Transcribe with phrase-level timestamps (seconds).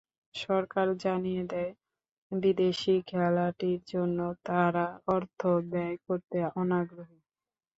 [0.35, 1.71] সরকার জানিয়ে দেয়,
[2.31, 4.85] বিদেশি খেলাটির জন্য তারা
[5.15, 5.39] অর্থ
[5.71, 7.19] ব্যয় করতে অনাগ্রহী।